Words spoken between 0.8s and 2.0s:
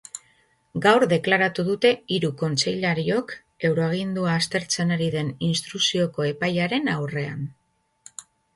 Gaur deklaratu dute